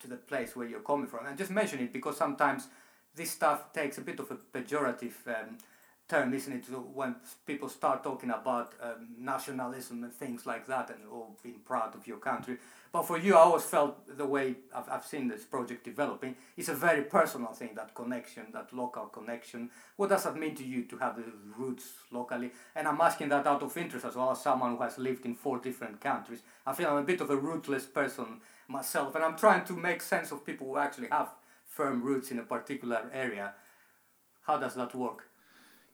[0.00, 1.26] to the place where you're coming from?
[1.26, 2.68] And just mention it because sometimes
[3.14, 5.58] this stuff takes a bit of a pejorative um,
[6.08, 7.16] term, isn't it, when
[7.46, 12.06] people start talking about um, nationalism and things like that and all being proud of
[12.06, 12.56] your country.
[12.90, 16.70] But for you, I always felt the way I've, I've seen this project developing, it's
[16.70, 19.70] a very personal thing, that connection, that local connection.
[19.96, 21.24] What does that mean to you to have the
[21.58, 22.52] roots locally?
[22.74, 25.34] And I'm asking that out of interest as well as someone who has lived in
[25.34, 26.40] four different countries.
[26.66, 30.00] I feel I'm a bit of a rootless person myself, and I'm trying to make
[30.00, 31.28] sense of people who actually have
[31.66, 33.52] firm roots in a particular area.
[34.42, 35.24] How does that work?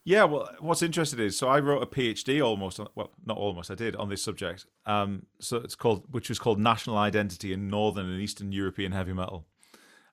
[0.07, 3.75] Yeah, well, what's interesting is so I wrote a PhD almost, well, not almost, I
[3.75, 4.67] did on this subject.
[4.85, 9.14] Um, so it's called, which was called National Identity in Northern and Eastern European Heavy
[9.14, 9.47] Metal.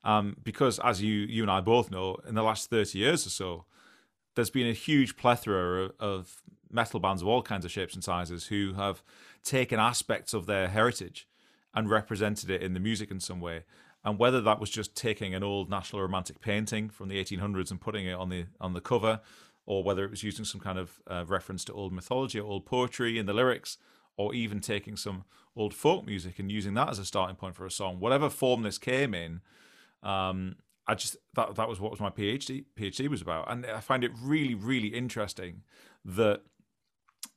[0.03, 3.29] Um, because as you you and I both know, in the last thirty years or
[3.29, 3.65] so,
[4.35, 8.03] there's been a huge plethora of, of metal bands of all kinds of shapes and
[8.03, 9.03] sizes who have
[9.43, 11.27] taken aspects of their heritage
[11.73, 13.63] and represented it in the music in some way.
[14.03, 17.79] And whether that was just taking an old national romantic painting from the 1800s and
[17.79, 19.19] putting it on the on the cover,
[19.71, 22.65] or whether it was using some kind of uh, reference to old mythology or old
[22.65, 23.77] poetry in the lyrics,
[24.17, 25.23] or even taking some
[25.55, 27.97] old folk music and using that as a starting point for a song.
[27.97, 29.39] Whatever form this came in,
[30.03, 33.79] um, I just that that was what was my PhD PhD was about, and I
[33.79, 35.63] find it really really interesting
[36.03, 36.41] that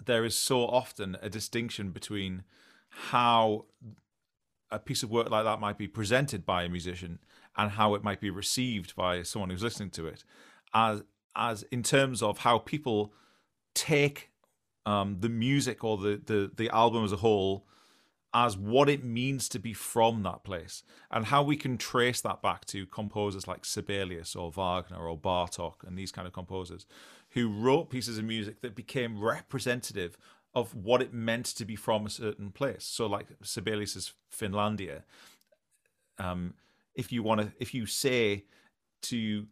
[0.04, 2.42] there is so often a distinction between
[2.88, 3.66] how
[4.72, 7.20] a piece of work like that might be presented by a musician
[7.56, 10.24] and how it might be received by someone who's listening to it
[10.74, 11.04] as
[11.36, 13.12] as in terms of how people
[13.74, 14.30] take
[14.86, 17.66] um, the music or the, the the album as a whole
[18.34, 22.42] as what it means to be from that place and how we can trace that
[22.42, 26.84] back to composers like Sibelius or Wagner or Bartok and these kind of composers
[27.30, 30.18] who wrote pieces of music that became representative
[30.52, 32.84] of what it meant to be from a certain place.
[32.84, 35.02] So, like Sibelius's Finlandia,
[36.18, 36.54] um,
[36.94, 38.44] if you want to, if you say
[39.02, 39.46] to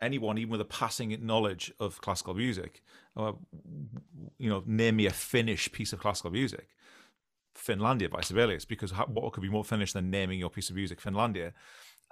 [0.00, 2.82] anyone, even with a passing knowledge of classical music,
[3.16, 3.32] uh,
[4.38, 6.68] you know, name me a Finnish piece of classical music.
[7.56, 11.00] Finlandia by Sibelius, because what could be more Finnish than naming your piece of music
[11.00, 11.52] Finlandia?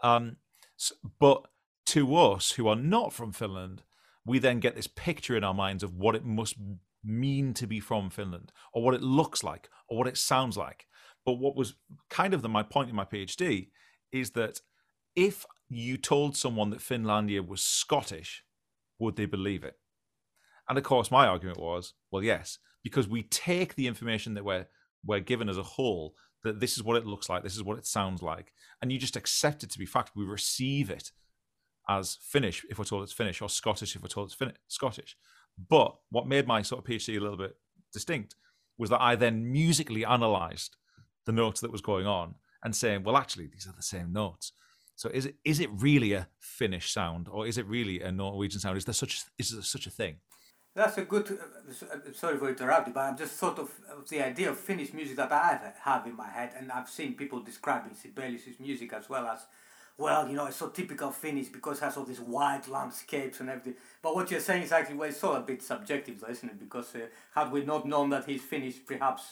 [0.03, 0.37] Um,
[0.77, 1.49] so, but
[1.87, 3.83] to us who are not from Finland,
[4.25, 6.57] we then get this picture in our minds of what it must
[7.05, 10.87] mean to be from Finland or what it looks like or what it sounds like.
[11.25, 11.75] But what was
[12.09, 13.71] kind of the, my point in my PhD
[14.13, 14.61] is that
[15.15, 18.45] if you told someone that Finlandia was Scottish,
[18.99, 19.77] would they believe it?
[20.69, 24.67] And of course, my argument was, well, yes, because we take the information that we're
[25.05, 27.79] we're given as a whole that this is what it looks like, this is what
[27.79, 30.13] it sounds like, and you just accept it to be fact.
[30.15, 31.11] We receive it
[31.89, 35.17] as Finnish if we're told it's Finnish, or Scottish if we're told it's Scottish.
[35.69, 37.57] But what made my sort of PhD a little bit
[37.93, 38.37] distinct
[38.79, 40.77] was that I then musically analysed
[41.27, 44.53] the notes that was going on and saying, well, actually, these are the same notes.
[45.03, 48.61] So is it is it really a Finnish sound or is it really a Norwegian
[48.61, 48.77] sound?
[48.77, 50.15] Is there such is there such a thing?
[50.77, 51.27] That's a good.
[51.29, 55.17] Uh, sorry for interrupting, but I'm just sort of, of the idea of Finnish music
[55.17, 59.27] that I have in my head, and I've seen people describing Sibelius's music as well
[59.27, 59.41] as
[59.99, 63.51] well, you know, it's so typical Finnish because it has all these wide landscapes and
[63.51, 63.75] everything.
[64.03, 66.61] But what you're saying is actually well, it's so a bit subjective, isn't it?
[66.61, 69.23] Because uh, had we not known that he's Finnish, perhaps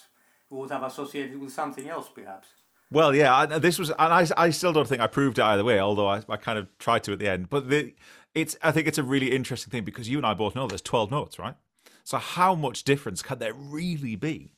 [0.49, 2.49] we would have associated with something else, perhaps.
[2.91, 5.79] Well, yeah, this was, and I, I still don't think I proved it either way,
[5.79, 7.49] although I, I kind of tried to at the end.
[7.49, 7.95] But the,
[8.35, 10.81] it's, I think it's a really interesting thing because you and I both know there's
[10.81, 11.55] 12 notes, right?
[12.03, 14.53] So how much difference can there really be?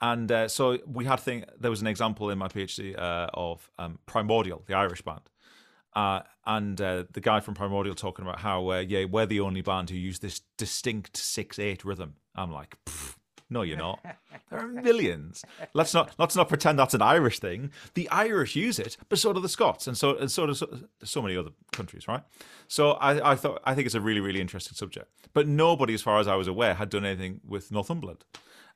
[0.00, 1.44] And uh, so we had thing.
[1.58, 5.20] There was an example in my PhD uh, of um, Primordial, the Irish band,
[5.94, 9.60] uh, and uh, the guy from Primordial talking about how uh, yeah we're the only
[9.60, 12.14] band who use this distinct six eight rhythm.
[12.34, 12.76] I'm like,
[13.54, 14.00] no, you're not.
[14.50, 15.44] there are millions.
[15.72, 17.70] Let's not let's not pretend that's an Irish thing.
[17.94, 20.66] The Irish use it, but so do the Scots, and so and so do so,
[21.04, 22.22] so many other countries, right?
[22.66, 25.08] So I, I thought I think it's a really really interesting subject.
[25.32, 28.24] But nobody, as far as I was aware, had done anything with Northumberland,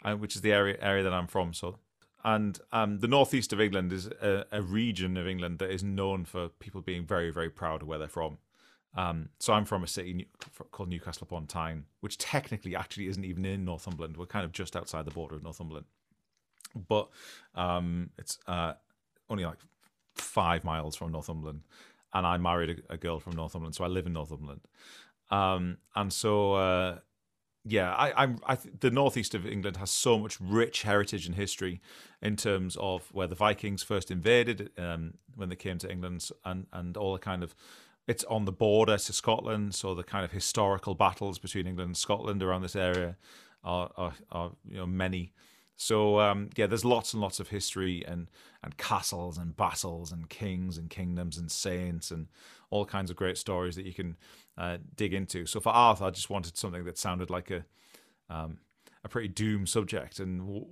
[0.04, 1.52] uh, which is the area area that I'm from.
[1.52, 1.78] So
[2.24, 6.24] and um, the northeast of England is a, a, region of England that is known
[6.24, 8.38] for people being very, very proud of where they're from.
[8.96, 10.26] Um, so I'm from a city
[10.72, 14.16] called Newcastle upon Tyne, which technically actually isn't even in Northumberland.
[14.16, 15.86] We're kind of just outside the border of Northumberland,
[16.88, 17.08] but
[17.54, 18.72] um, it's uh,
[19.28, 19.58] only like
[20.14, 21.60] five miles from Northumberland.
[22.14, 24.62] And I married a, a girl from Northumberland, so I live in Northumberland.
[25.30, 26.98] Um, and so, uh,
[27.64, 31.82] yeah, I, th- the northeast of England has so much rich heritage and history
[32.22, 36.66] in terms of where the Vikings first invaded um, when they came to England, and
[36.72, 37.54] and all the kind of.
[38.08, 41.96] It's on the border to Scotland, so the kind of historical battles between England and
[41.96, 43.16] Scotland around this area
[43.62, 45.32] are, are, are you know many.
[45.76, 48.28] So um, yeah, there's lots and lots of history and
[48.64, 52.26] and castles and battles and kings and kingdoms and saints and
[52.70, 54.16] all kinds of great stories that you can
[54.56, 55.46] uh, dig into.
[55.46, 57.64] So for Arth, I just wanted something that sounded like a
[58.28, 58.58] um,
[59.04, 60.18] a pretty doom subject.
[60.18, 60.66] And w-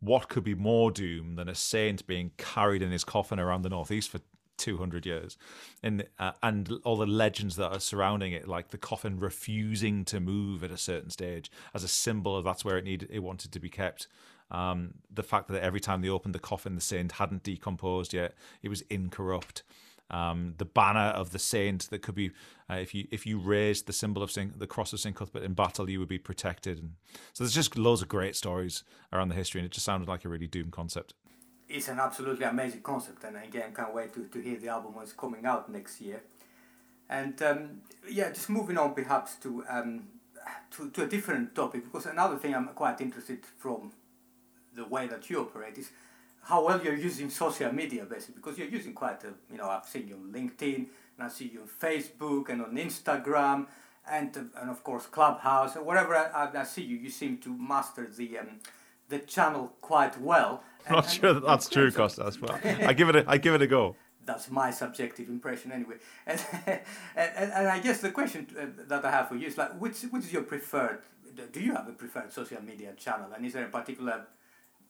[0.00, 3.68] what could be more doom than a saint being carried in his coffin around the
[3.68, 4.20] northeast for
[4.58, 5.36] 200 years
[5.82, 10.20] and uh, and all the legends that are surrounding it like the coffin refusing to
[10.20, 13.52] move at a certain stage as a symbol of that's where it needed it wanted
[13.52, 14.08] to be kept
[14.50, 18.34] um, the fact that every time they opened the coffin the saint hadn't decomposed yet
[18.62, 19.62] it was incorrupt
[20.12, 22.30] um, the banner of the saint that could be
[22.70, 25.42] uh, if you if you raised the symbol of Saint, the cross of Saint Cuthbert
[25.42, 26.78] in battle, you would be protected.
[26.78, 26.92] And
[27.32, 30.24] so there's just loads of great stories around the history, and it just sounded like
[30.24, 31.14] a really doomed concept.
[31.74, 35.04] It's an absolutely amazing concept, and again, can't wait to, to hear the album when
[35.04, 36.22] it's coming out next year.
[37.08, 40.04] And um, yeah, just moving on perhaps to, um,
[40.72, 43.92] to to a different topic because another thing I'm quite interested from
[44.74, 45.90] the way that you operate is
[46.42, 49.86] how well you're using social media basically because you're using quite a you know I've
[49.86, 53.66] seen you on LinkedIn and I see you on Facebook and on Instagram
[54.10, 58.08] and and of course Clubhouse and wherever I, I, see you you seem to master
[58.16, 58.48] the um,
[59.12, 60.62] the channel quite well.
[60.88, 62.58] I'm not sure that that's true, Kostas, Well.
[62.90, 63.94] I give it a, I give it a go.
[64.24, 65.96] That's my subjective impression anyway.
[66.26, 66.40] And,
[67.40, 69.98] and, and I guess the question uh, that I have for you is like which
[70.12, 71.02] which is your preferred
[71.56, 74.26] do you have a preferred social media channel and is there a particular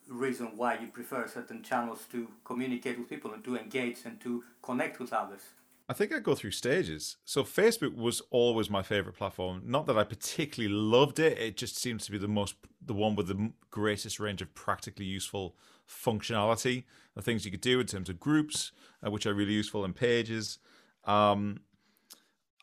[0.09, 4.43] reason why you prefer certain channels to communicate with people and to engage and to
[4.69, 5.45] connect with others?
[5.92, 7.18] I think I go through stages.
[7.26, 9.61] So Facebook was always my favorite platform.
[9.66, 13.14] Not that I particularly loved it; it just seems to be the most, the one
[13.14, 15.55] with the greatest range of practically useful
[15.87, 18.72] functionality, the things you could do in terms of groups,
[19.07, 20.57] uh, which are really useful, and pages.
[21.05, 21.61] Um,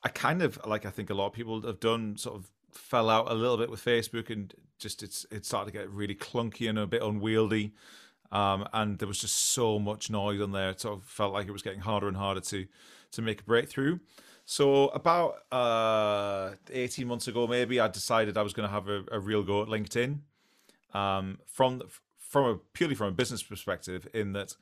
[0.03, 0.87] I kind of like.
[0.87, 3.69] I think a lot of people have done sort of fell out a little bit
[3.69, 7.73] with Facebook and just it's it started to get really clunky and a bit unwieldy.
[8.31, 10.71] Um, and there was just so much noise on there.
[10.71, 12.65] It sort of felt like it was getting harder and harder to
[13.11, 13.99] to make a breakthrough.
[14.45, 19.03] So about uh, 18 months ago, maybe I decided I was going to have a,
[19.11, 20.19] a, real go at LinkedIn.
[20.93, 21.83] Um, from
[22.17, 24.55] from a purely from a business perspective, in that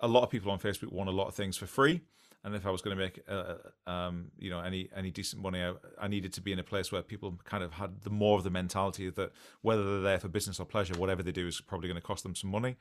[0.00, 2.02] a lot of people on Facebook want a lot of things for free
[2.46, 3.54] and if I was going to make uh,
[3.90, 6.92] um, you know any any decent money, I, I, needed to be in a place
[6.92, 10.28] where people kind of had the more of the mentality that whether they're there for
[10.28, 12.76] business or pleasure, whatever they do is probably going to cost them some money.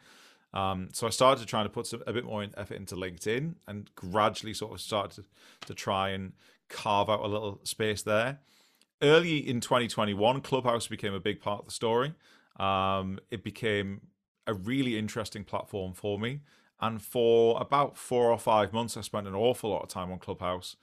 [0.55, 3.91] Um, so I started trying to put some, a bit more effort into LinkedIn, and
[3.95, 6.33] gradually sort of started to, to try and
[6.69, 8.39] carve out a little space there.
[9.01, 12.15] Early in 2021, Clubhouse became a big part of the story.
[12.59, 14.01] Um, it became
[14.47, 16.41] a really interesting platform for me
[16.79, 20.19] and for about four or five months, I spent an awful lot of time on
[20.19, 20.75] Clubhouse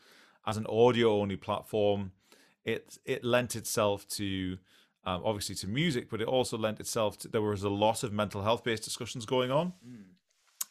[0.47, 2.13] as an audio only platform.
[2.65, 4.59] It it lent itself to
[5.05, 8.12] um, obviously to music, but it also lent itself to there was a lot of
[8.12, 10.05] mental health based discussions going on, mm.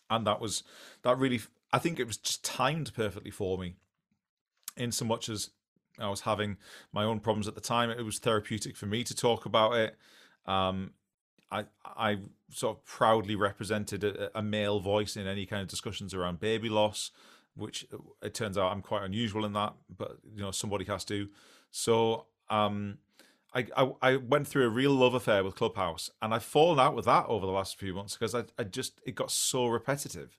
[0.10, 0.63] and that was
[1.04, 1.41] that really
[1.74, 3.76] I think it was just timed perfectly for me,
[4.78, 5.52] in so much as
[6.00, 6.58] I was having
[6.91, 7.89] my own problems at the time.
[7.89, 9.98] It was therapeutic for me to talk about it.
[10.46, 10.91] Um,
[11.52, 16.13] I I sort of proudly represented a, a, male voice in any kind of discussions
[16.13, 17.12] around baby loss,
[17.56, 21.06] which uh, it turns out I'm quite unusual in that, but you know somebody has
[21.06, 21.30] to.
[21.70, 22.98] So um,
[23.54, 26.96] I, I, I went through a real love affair with Clubhouse, and I've fallen out
[26.96, 30.38] with that over the last few months because I I just it got so repetitive.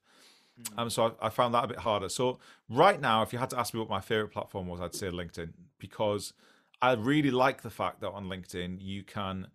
[0.61, 0.79] Mm.
[0.79, 2.09] Um, so I, I found that a bit harder.
[2.09, 4.94] So right now, if you had to ask me what my favorite platform was, I'd
[4.94, 6.33] say LinkedIn because
[6.81, 9.48] I really like the fact that on LinkedIn you can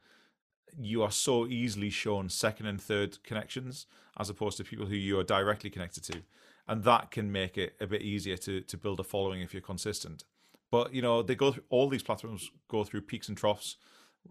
[0.80, 3.88] you are so easily shown second and third connections
[4.20, 6.22] as opposed to people who you are directly connected to
[6.68, 9.62] and that can make it a bit easier to to build a following if you're
[9.62, 10.24] consistent
[10.72, 13.78] but you know they go through all these platforms go through peaks and troughs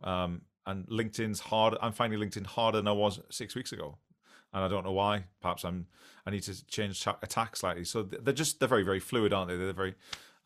[0.05, 3.99] um, and linkedin's hard i'm finding linkedin harder than i was six weeks ago
[4.53, 5.87] and i don't know why perhaps i'm
[6.26, 9.57] i need to change attack slightly so they're just they're very very fluid aren't they
[9.57, 9.95] they're very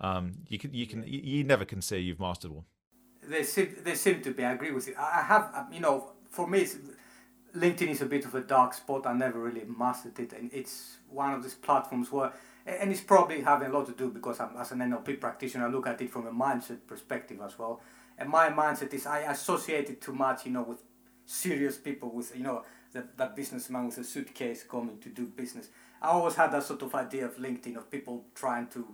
[0.03, 2.65] um, you can you can you never can say you've mastered one
[3.23, 4.45] they seem they seem to be.
[4.45, 4.95] I agree with you.
[4.99, 6.67] I have um, you know for me,
[7.57, 9.07] LinkedIn is a bit of a dark spot.
[9.07, 12.33] I never really mastered it, and it's one of these platforms where,
[12.67, 15.71] and it's probably having a lot to do because I'm as an NLP practitioner, I
[15.71, 17.81] look at it from a mindset perspective as well.
[18.19, 20.83] And my mindset is I associate it too much, you know, with
[21.25, 25.69] serious people, with you know that that businessman with a suitcase coming to do business.
[26.03, 28.87] I always had that sort of idea of LinkedIn of people trying to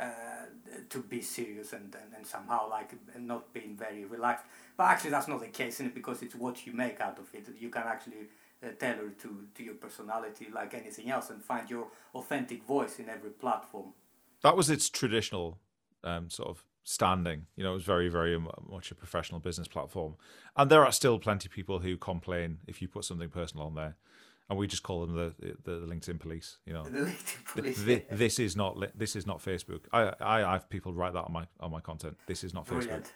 [0.00, 0.46] uh,
[0.88, 4.46] to be serious and, and, and somehow like not being very relaxed.
[4.76, 7.28] But actually, that's not the case in it because it's what you make out of
[7.34, 7.46] it.
[7.58, 8.28] You can actually
[8.62, 13.08] uh, tailor to, to your personality like anything else and find your authentic voice in
[13.08, 13.92] every platform.
[14.42, 15.58] That was its traditional
[16.04, 17.46] um, sort of standing.
[17.56, 20.16] You know, it was very, very much a professional business platform.
[20.56, 23.74] And there are still plenty of people who complain if you put something personal on
[23.74, 23.96] there.
[24.48, 25.32] And we just call them the
[25.62, 26.58] the, the LinkedIn police.
[26.66, 27.78] You know, The LinkedIn police.
[27.78, 29.82] Thi- this is not this is not Facebook.
[29.92, 32.16] I, I I have people write that on my on my content.
[32.26, 32.78] This is not Facebook.
[32.78, 33.12] Brilliant.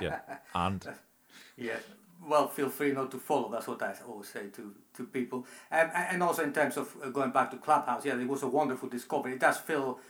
[0.00, 0.20] Yeah,
[0.54, 0.86] and
[1.56, 1.78] Yeah.
[2.24, 3.50] Well, feel free not to follow.
[3.50, 5.46] That's what I always say to, to people.
[5.70, 8.48] Um, and also in terms of uh, going back to Clubhouse, yeah, it was a
[8.48, 9.34] wonderful discovery.
[9.34, 10.00] It does feel,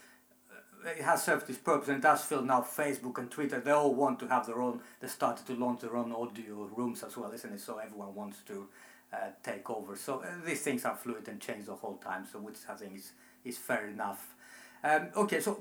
[0.85, 3.73] uh, it has served its purpose, and it does feel now Facebook and Twitter, they
[3.73, 7.17] all want to have their own, they started to launch their own audio rooms as
[7.17, 7.61] well, isn't it?
[7.61, 8.69] So everyone wants to
[9.13, 9.97] uh, take over.
[9.97, 12.97] So uh, these things are fluid and change the whole time, so which I think
[12.97, 13.13] is,
[13.45, 14.35] is fair enough.
[14.85, 15.61] Um, okay, so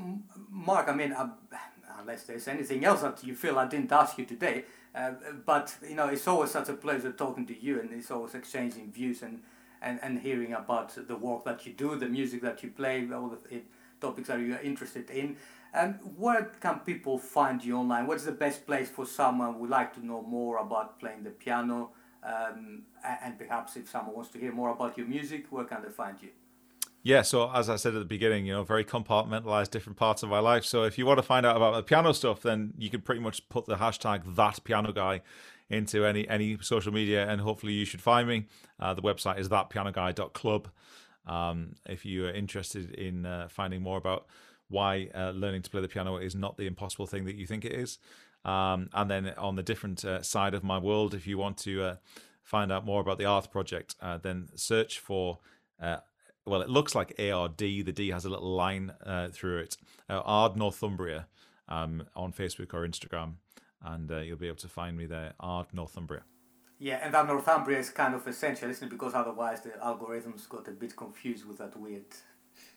[0.50, 1.34] Mark, I mean, um,
[2.00, 4.66] unless there's anything else that you feel I didn't ask you today,
[4.96, 5.12] uh,
[5.46, 8.92] but you know, it's always such a pleasure talking to you, and it's always exchanging
[8.92, 9.42] views and,
[9.82, 13.30] and, and hearing about the work that you do, the music that you play, all
[13.30, 13.62] the
[14.00, 15.36] topics that you're interested in.
[15.74, 18.08] Um, where can people find you online?
[18.08, 21.32] What's the best place for someone who would like to know more about playing the
[21.32, 21.90] piano?
[22.24, 25.90] Um, and perhaps if someone wants to hear more about your music, where can they
[25.90, 26.30] find you?
[27.06, 30.30] Yeah, so as I said at the beginning, you know, very compartmentalized different parts of
[30.30, 30.66] my life.
[30.66, 33.22] So if you want to find out about the piano stuff, then you can pretty
[33.22, 35.22] much put the hashtag that piano guy
[35.70, 38.48] into any any social media, and hopefully you should find me.
[38.80, 40.68] Uh, the website is thatpianoguy.club.
[41.28, 44.26] Um, if you are interested in uh, finding more about
[44.70, 47.66] why uh, learning to play the piano is not the impossible thing that you think
[47.66, 48.00] it is,
[48.46, 51.84] um, and then on the different uh, side of my world, if you want to
[51.84, 51.96] uh,
[52.42, 55.38] find out more about the Arth Project, uh, then search for
[56.46, 57.58] well, it looks like ARD.
[57.58, 59.78] The D has a little line uh, through it.
[60.10, 61.28] Uh, Ard Northumbria
[61.68, 63.34] um, on Facebook or Instagram,
[63.84, 65.34] and uh, you'll be able to find me there.
[65.40, 66.24] Ard Northumbria.
[66.78, 68.92] Yeah, and that Northumbria is kind of essential, isn't it?
[68.92, 72.06] Because otherwise the algorithms got a bit confused with that weird.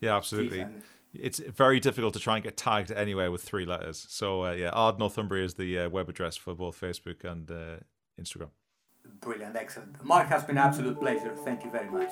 [0.01, 0.61] Yeah, absolutely.
[0.61, 0.83] and-
[1.14, 4.07] It's very difficult to try and get tagged anywhere with three letters.
[4.09, 7.77] So uh, yeah, Ard Northumbria is the uh, web address for both Facebook and uh,
[8.21, 8.51] Instagram.
[9.20, 10.02] Brilliant, excellent.
[10.04, 11.34] Mark has been an absolute pleasure.
[11.44, 12.11] Thank you very much.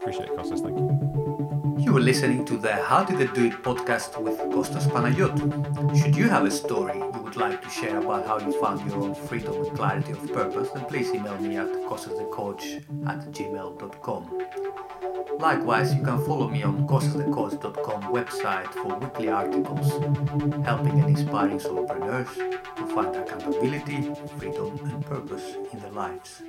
[0.00, 0.62] Appreciate it, Kostas.
[0.62, 1.45] Thank you.
[1.96, 5.96] Were listening to the How Did They Do It podcast with Kostas Panayotou.
[5.96, 9.02] Should you have a story you would like to share about how you found your
[9.02, 14.22] own freedom and clarity of purpose, then please email me at kostasthecoach at gmail.com.
[15.38, 19.88] Likewise, you can follow me on kostasthecoach.com website for weekly articles
[20.66, 22.34] helping and inspiring solopreneurs
[22.76, 26.42] to find accountability, freedom and purpose in their lives.